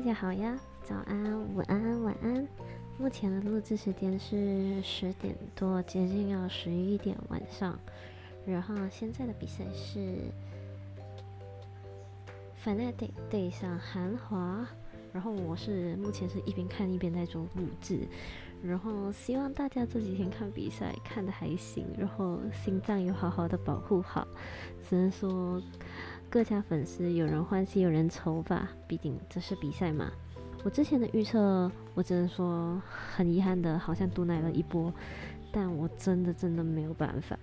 [0.00, 2.48] 大家好呀，早安、午安、晚安。
[2.96, 7.78] 目前的录制时间是十点多，接近要十一点晚上。
[8.46, 10.16] 然后现在的比赛是
[12.64, 14.66] Fnatic 对上韩华。
[15.12, 18.08] 然后我是目前是一边看一边在做录制。
[18.62, 24.26] 然后希望大家这几天看比赛看的还行，然后心脏有好好的保护好。
[24.88, 25.60] 只能说。
[26.30, 30.12] 各家粉丝有人欢喜有人愁吧，毕竟这是比赛嘛。
[30.62, 34.94] 我之前的预测，我只能说很遗憾的，好像毒奶了一波，
[35.50, 37.36] 但我真的真的没有办法。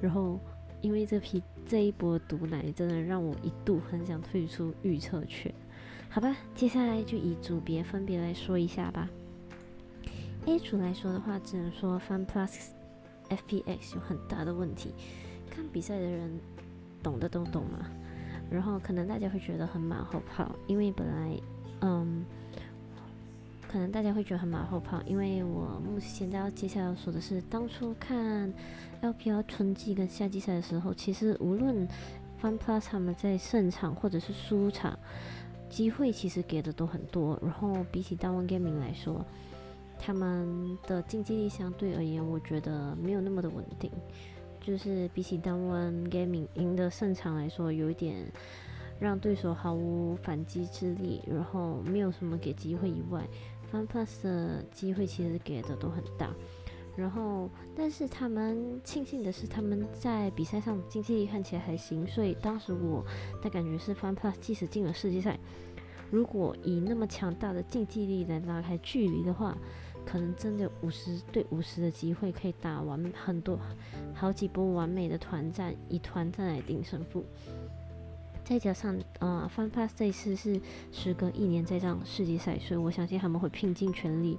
[0.00, 0.40] 然后
[0.80, 5.52] 因为这批这一波毒奶，真的让我一度很想退出预测圈。
[6.08, 9.06] 好吧，接下来就以组别分别来说一下吧。
[10.46, 12.68] A 组来说的话，只能说 FunPlus
[13.28, 14.94] FPX 有很大的问题。
[15.50, 16.40] 看比赛的人
[17.02, 17.86] 懂的都懂嘛。
[18.50, 21.40] 然后可能大家会觉得很马后炮，因为本来，
[21.80, 22.24] 嗯，
[23.68, 28.52] 可能大家会觉得很马后炮，因为我目前要接下来要说的是，当初看
[29.02, 31.88] LPL 春季跟夏季赛的时候，其实无论
[32.40, 34.98] FunPlus 他们在胜场或者是输场，
[35.68, 37.38] 机会其实给的都很多。
[37.42, 39.24] 然后比起大 One Gaming 来说，
[39.98, 43.90] 他们的竞技力相对而言，我觉得没有那么的稳定。
[44.64, 48.16] 就是比起当 One Gaming 赢得胜场来说，有一点
[48.98, 53.22] 让对手毫无反击之力，然后没有什么给机会以外
[53.70, 56.30] ，FunPlus 的机会其实给的都很大。
[56.96, 63.04] 然后，但是他们庆幸的是，他们在比赛上竞技力看起来还行，所以当时我
[63.42, 65.38] 的感觉是，FunPlus 即使进了世界赛，
[66.10, 69.58] 如果以那么强大的竞技力来拉开距离的话，
[70.04, 73.58] 可能真的五十对五十的机会可以打完很多
[74.14, 77.24] 好几波完美的团战，以团战来定胜负。
[78.44, 80.60] 再加上呃，FunPlus 这次是
[80.92, 84.36] 时隔一年再上世界赛，所以我相信他们会拼尽全力，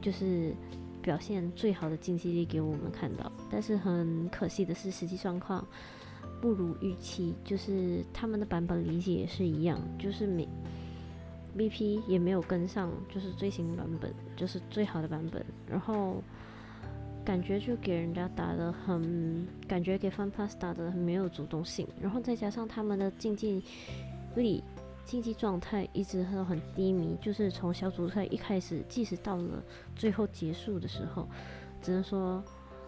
[0.00, 0.54] 就是
[1.02, 3.30] 表现最好的竞技力给我们看到。
[3.50, 5.66] 但是很可惜的是，实际状况
[6.40, 10.48] 不如预期，就是他们的版本理解也是一样，就是每。
[11.56, 15.44] VP 也没有跟上，就是最新版本，就是最好的版本。
[15.66, 16.22] 然后
[17.24, 21.86] 感觉就给人家打的很，感觉给 FunPlus 打的很没有主动性。
[22.00, 23.62] 然后再加上他们的竞技
[24.36, 24.62] 力、
[25.04, 29.62] 竞技状态一直都很低迷，就是从小组赛一开始，即使到了
[29.96, 31.28] 最后结束的时候，
[31.82, 32.42] 只能说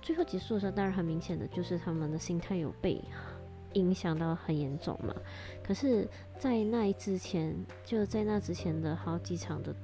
[0.00, 3.02] 最后结束的时候，当然很明显的就是他们的心态有被。
[3.74, 5.14] 影响到很严重嘛？
[5.62, 6.08] 可是，
[6.38, 7.54] 在那之前，
[7.84, 9.74] 就在那之前的好几场的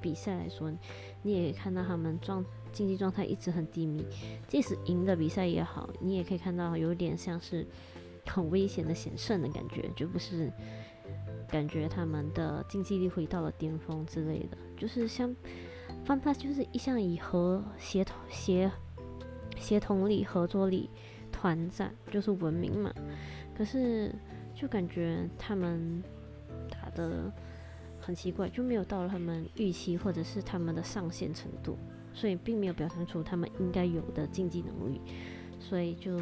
[0.00, 0.72] 比赛来说，
[1.22, 4.04] 你也可以看到他们状竞技状态一直很低迷。
[4.48, 7.66] 即使赢的比赛也好，你也可以看到有点像是
[8.26, 10.50] 很危险的险胜的感觉，就不是
[11.48, 14.56] 感觉他们的竞技力回到了巅峰之类的。
[14.76, 15.34] 就是像
[16.06, 18.70] FunPlus，就是一向以和协同协
[19.56, 20.90] 协同力、合作力。
[21.42, 22.94] 团战就是文明嘛，
[23.58, 24.14] 可是
[24.54, 26.00] 就感觉他们
[26.70, 27.32] 打的
[28.00, 31.76] 很奇怪，就没有到了他们预期或者是他们的上限程度，
[32.14, 35.00] 所以并没有表现出他们应该有的竞技能力，
[35.58, 36.16] 所以就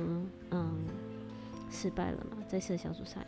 [0.52, 0.86] 嗯
[1.70, 2.42] 失败了嘛。
[2.48, 3.20] 这次小组赛，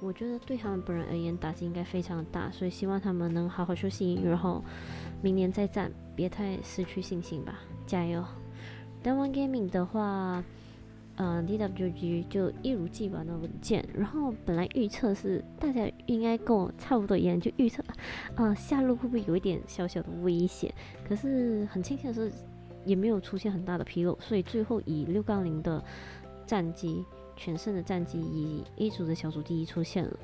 [0.00, 4.64] 我觉得对他们本人而言打击应该非常大，所以希望他们能好好休息，然后
[5.22, 8.24] 明年再战，别太失去信心吧，加油。
[9.00, 10.42] 但 One Gaming 的话。
[11.18, 13.82] 嗯，DWG 就一如既往的稳健。
[13.94, 17.82] 然后本来预测是大家应该跟我差不多一样，就预测，
[18.34, 20.70] 啊， 下路会不会有一点小小的危险？
[21.08, 22.30] 可是很庆幸的是，
[22.84, 25.82] 也没有出现很大的纰漏，所以最后以六杠零的
[26.46, 27.02] 战绩
[27.34, 30.14] 全胜的战绩，以 A 组的小组第一出现了。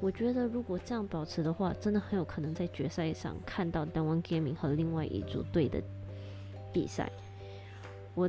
[0.00, 5.80] 我觉得如果这样保持的话，真的很有可能在决赛上看到 d a One Gaming 和另外一组队的
[6.72, 7.08] 比赛。
[8.16, 8.28] 我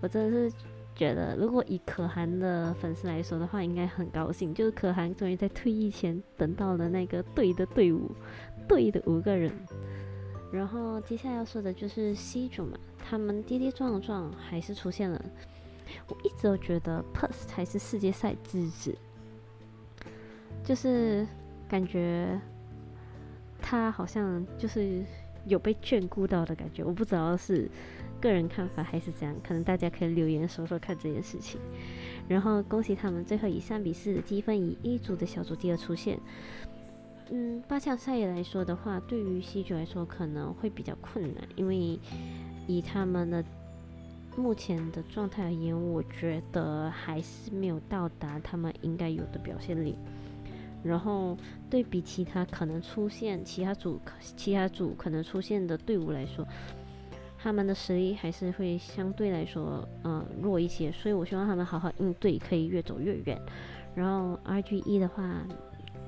[0.00, 0.56] 我真的是。
[0.96, 8.10] 觉得如果以可汗的粉丝来说的话，应该很高兴，就是可汗终于在退役前等到了那个对的队伍，
[8.66, 9.52] 对的五个人。
[10.50, 15.22] 然后接下来要说的就是 C 组嘛，他们跌跌撞撞还是出现了。
[16.08, 18.96] 我一直都觉得 Pus 才是世界赛之子，
[20.64, 21.26] 就是
[21.68, 22.40] 感觉
[23.60, 25.04] 他好像就是
[25.46, 27.70] 有被眷顾到的感觉，我不知道是。
[28.18, 31.60] 个人看法还是这样，可能大家可以留言说说看这件事情。
[32.26, 36.18] 然后恭喜他们最后以三比四的积分以一组的小组第二出现。
[37.30, 42.00] 嗯，八强赛来说的话，对于 C 组来说可能会比较困难，因为
[42.66, 43.44] 以他们的
[44.34, 49.94] 目前的状态而言，我觉得还是没有到达他们应该有的表现力。
[50.86, 51.36] 然后
[51.68, 54.00] 对比其他可能出现其他组
[54.36, 56.46] 其他组可能出现的队伍来说，
[57.38, 63.40] 他们的实力还是会相对来说嗯弱一些，所以我希望他们好好应对，可以越走越远。
[63.94, 65.46] 然后 RGE 的话，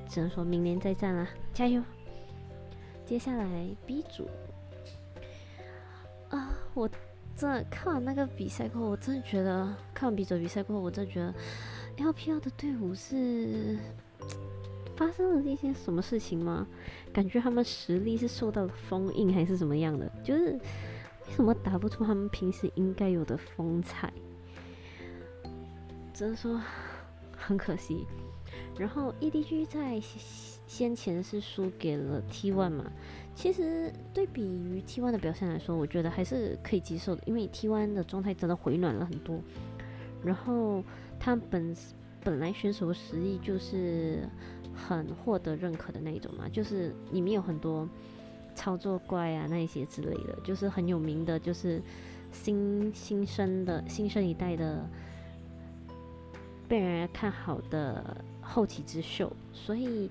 [0.09, 1.83] 只能说明年再战啦，加油！
[3.07, 4.29] 接下来 B 组
[6.29, 6.87] 啊，我
[7.35, 11.35] 真看完那个比赛过后，我真的觉得看完 B 组比赛过后，我真的觉得
[11.97, 13.79] LPL 的队伍是
[14.99, 16.67] 发生了一些什么事情吗？
[17.13, 20.11] 感觉他们实力是受到了封印还是怎么样的？
[20.25, 24.13] 就是为什么打不出他们平时应该有的风采？
[26.13, 26.61] 只能说
[27.37, 28.05] 很可惜。
[28.77, 30.03] 然后 EDG 在。
[30.69, 32.85] 先前是输给了 T1 嘛，
[33.35, 39.41] 其实对比于 T1 的表现来说，我觉得还是可以接受的，因为 T1 的状态真的回暖了很多。
[40.23, 40.85] 然后
[41.19, 41.75] 他本
[42.23, 44.29] 本来选手的实力就是
[44.79, 47.89] 很获得认可的那一种嘛，就是里面有很多
[48.55, 51.83] 操作怪啊那一些之类的，就是很有名的，就是
[52.31, 54.89] 新新生的新生一代的
[56.69, 60.09] 被人家看好的后起之秀，所以。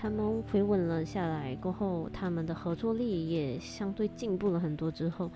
[0.00, 4.88] 他们回稳了下来过后，他们的合作力也相对进步了很多。
[4.92, 5.28] 之后，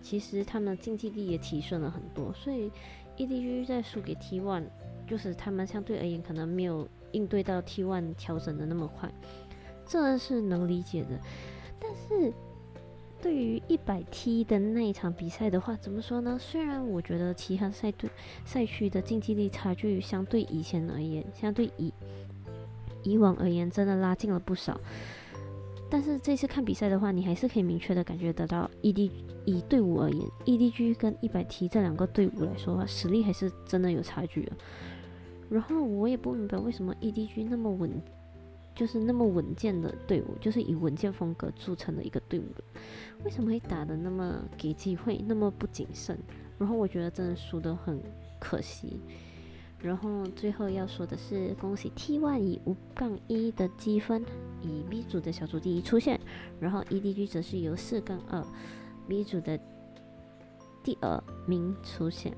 [0.00, 2.32] 其实他们的竞技力也提升了很多。
[2.32, 2.70] 所以
[3.18, 4.64] ，EDG 在输给 T1，
[5.06, 9.10] 就是他们相对而言可能没有应对到 T1 调整的那么快，
[9.86, 11.18] 这是能理解的。
[11.80, 12.32] 但是，
[13.22, 16.38] 对于一百 T 的那一场比赛的话，怎么说呢？
[16.38, 18.10] 虽然我觉得其他赛队
[18.44, 21.92] 赛区的竞技力差距相对以前而言，相对以
[23.02, 24.78] 以往而言，真的拉近了不少。
[25.88, 29.10] 但是这次看比赛的话，你还是可以明确的感觉得到，ED
[29.44, 34.52] 以队伍而言，EDG 跟一百 T 这两个队伍来说的话，实力还是真的有差距的。
[35.48, 37.90] 然后我也不明白为什么 EDG 那么稳，
[38.74, 42.44] 就是那么稳健的队伍，就是以稳健风格著称的一个队伍，
[43.24, 46.18] 为什么会打的那么给机会，那么不谨慎？
[46.58, 48.00] 然后我觉得真的输得很
[48.40, 48.98] 可惜。
[49.78, 54.24] 然后最后要说的是，恭喜 T1 以五杠一的积分
[54.62, 56.18] 以 B 组的小组第一出现，
[56.58, 58.42] 然后 EDG 则是由四杠二
[59.06, 59.60] B 组的
[60.82, 62.32] 第二名出现。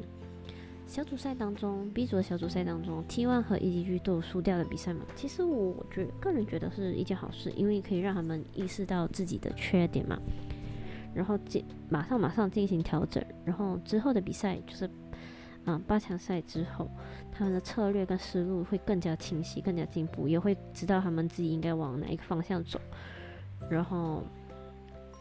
[0.89, 5.03] 小组赛当中，B 组的小组赛当中，T1 和 EDG 都有输掉的比赛嘛？
[5.15, 10.19] 其实我觉个人觉得是一件好事，因为可以让他们意识到自己的缺点嘛，
[11.15, 14.89] 然后进马上马上进行调整，然后之后的比赛就是。
[15.67, 16.91] 嗯，八强赛之后，
[17.31, 22.81] 他们的策略跟思路会更加清晰，更加进步，也会知道他们自己应该往哪一个方向走，
[23.69, 24.23] 然后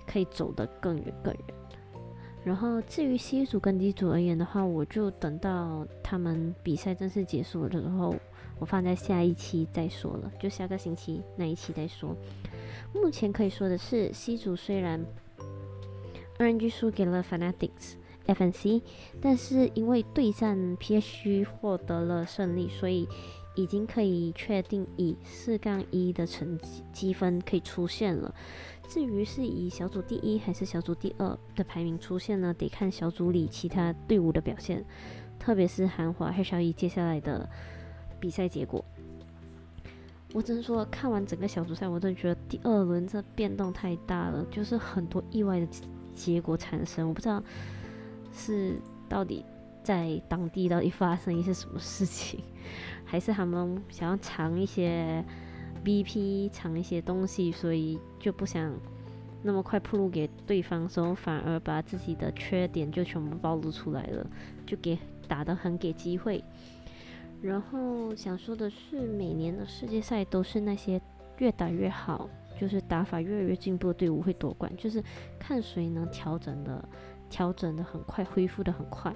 [0.05, 1.43] 可以走得更远更远。
[2.47, 8.15] 然后至于 C 组跟 D 组而言的话，我就等到他们比赛正式结束了之后，
[8.57, 12.15] 我放在下一期再说了，就下个星期那一期再说。
[12.93, 15.05] 目前可以说的是，C 组虽然
[16.37, 17.71] RNG 输给了 Fnatic。
[18.27, 18.81] FNC，
[19.21, 23.07] 但是因为对战 PSG 获得了胜利，所以
[23.55, 28.35] 已经可以确定以四杠一的成绩积分可以出现了。
[28.87, 32.53] 至于是以小组第一还是小组第二的排名出现呢？
[32.53, 34.83] 得看小组里其他队伍的表现，
[35.37, 37.47] 特别是韩华黑小一接下来的
[38.19, 38.83] 比赛结果。
[40.33, 45.67] 我只能说，看完整个小组赛，我真的觉得第二轮这变动太大了，就是很多意外的
[46.15, 47.07] 结果产生。
[47.09, 47.43] 我不知道。
[48.39, 48.79] 是
[49.09, 49.43] 到底
[49.83, 52.39] 在当地到底发生一些什么事情，
[53.03, 55.25] 还是他们想要藏一些
[55.87, 58.73] BP，藏一些东西，所以就不想
[59.41, 64.27] 那么快暴露给对方，时候反而把自己的缺点就全部暴露出来了，
[64.65, 66.43] 就给打得很给机会。
[67.41, 71.01] 然后想说的是，每年的世界赛都是那些
[71.37, 72.29] 越打越好，
[72.59, 75.01] 就是打法越来越进步的队伍会夺冠，就是
[75.39, 76.83] 看谁能调整的。
[77.29, 79.13] 调整的很快，恢复的很快，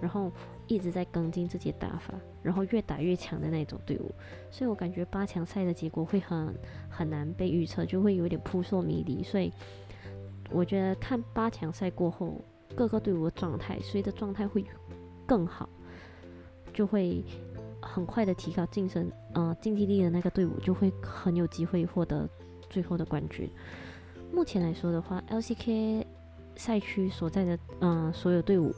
[0.00, 0.32] 然后
[0.72, 4.14] 一直在跟进自己的打法，然后越打越强的那种队伍，
[4.50, 6.54] 所以我感觉八强赛的结果会很
[6.88, 9.22] 很难被预测，就会有点扑朔迷离。
[9.22, 9.52] 所以
[10.48, 12.40] 我觉得看八强赛过后
[12.76, 14.64] 各个队伍的状态，谁的状态会
[15.26, 15.68] 更好，
[16.72, 17.24] 就会
[17.82, 22.28] 很快的提高晋升，呃，竞技力的那个队伍就会很有机会获得
[22.68, 23.50] 最后的冠军。
[24.32, 26.06] 目前来说的话，LCK。
[26.56, 28.74] 赛区所在的嗯所有队伍，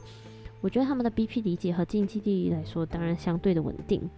[0.63, 4.09] 我觉得他们的 BP 理解和竞技力来说，当然相对的稳定。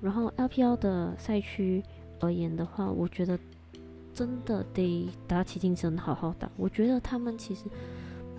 [0.00, 1.82] 然后 LPL 的赛区
[2.20, 3.36] 而言的话，我觉得
[4.14, 6.48] 真的得打起精神好好打。
[6.56, 7.64] 我觉得他们其实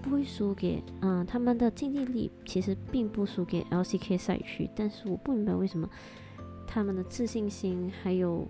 [0.02, 5.90] 不会输给嗯他们的竞技力其实并不输给 LCK 赛区，但是我不明白为什么
[6.66, 8.48] 他们的自信心还有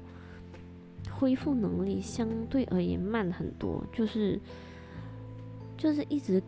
[1.10, 4.40] 恢复能力相对而言慢很多，就是
[5.76, 6.44] 就是一直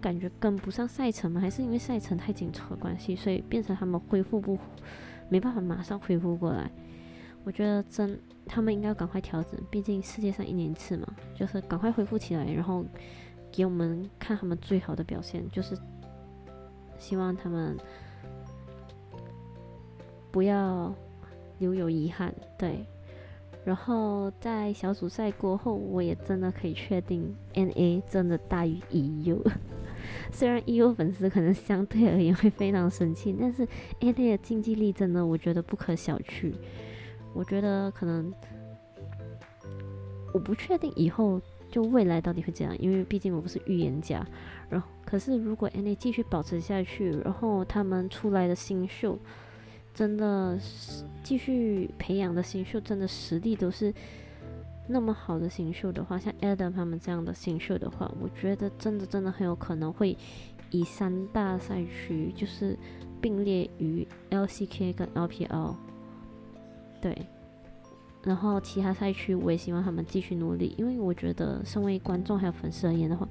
[0.00, 4.58] 感觉跟不上赛程嘛，还是因为赛程太紧凑的关系，所以变成他们恢复不
[5.28, 6.70] 没办法马上恢复过来。
[7.44, 12.84] 我觉得真他们应该要赶快调整，毕竟世界上一年一次嘛，就是赶快恢复起来，然后
[13.52, 15.78] 给我们看他们最好的表现，就是
[16.98, 17.76] 希望他们
[20.32, 20.92] 不要
[21.58, 22.34] 留有遗憾。
[22.58, 22.84] 对，
[23.64, 29.40] 然后在小组赛过后，我也真的可以确定，NA 真的大于 EU。
[30.32, 33.66] 虽然 EU 粉丝可能相对而言会非常生气，但是
[34.00, 36.52] NA 的竞技力真的我觉得不可小觑。
[37.34, 38.32] 我觉得可能
[40.32, 44.26] 我不确定以后就未来到底会怎样，因为毕竟我不是预言家。
[44.68, 49.18] 然后，可是如果 NA 继续保持下去，然后他们出来的新秀
[49.94, 53.92] 真的是继续培养的新秀，真的实力都是
[54.88, 60.16] 那么好的新秀的话，像 Adam 他们这样的新秀的话，我觉得真的真的很有可能会
[60.70, 62.78] 以三大赛区就是
[63.20, 65.74] 并列于 LCK 跟 LPL。
[67.00, 67.26] 对，
[68.22, 73.28] 然后其他赛区我也希望他们继续努力，因为我觉得身为观众还有粉丝而言的话，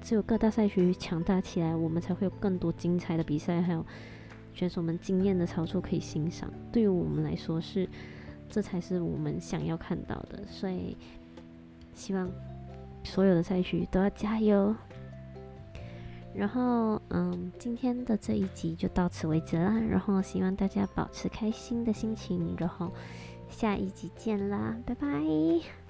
[0.00, 3.84] 只有各大赛区强大起来，我们才会有更多精彩的比赛，还有
[4.52, 6.48] 选手们惊艳的操作可以欣赏。
[6.72, 7.88] 对于我们来说，是
[8.50, 10.40] 这才是我们想要看到的。
[10.48, 10.96] 所以
[11.94, 12.30] 希望
[13.02, 14.74] 所有的赛区都要加油。
[16.34, 19.78] 然后，嗯，今天的这一集就到此为止啦。
[19.78, 22.56] 然后希望大家保持开心的心情。
[22.58, 22.90] 然后
[23.48, 25.83] 下一集见啦，拜拜。